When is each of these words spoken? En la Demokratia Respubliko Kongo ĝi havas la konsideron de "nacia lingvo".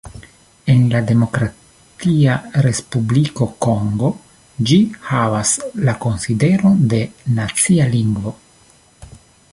En 0.75 0.85
la 0.93 1.01
Demokratia 1.09 2.37
Respubliko 2.67 3.49
Kongo 3.67 4.11
ĝi 4.71 4.79
havas 5.11 5.55
la 5.89 5.97
konsideron 6.07 6.83
de 6.95 7.03
"nacia 7.39 7.91
lingvo". 7.97 8.39